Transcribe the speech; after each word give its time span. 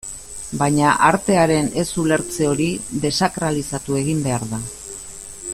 Baina, 0.61 0.93
artearen 1.09 1.69
ez-ulertze 1.83 2.49
hori 2.53 2.71
desakralizatu 3.07 4.03
egin 4.03 4.29
behar 4.29 4.51
da. 4.57 4.65